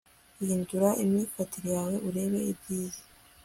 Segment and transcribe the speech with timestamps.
[0.45, 3.01] hindura imyifatire yawe urebe ibyiza